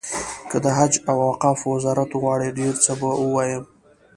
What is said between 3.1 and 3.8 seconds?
ووایم.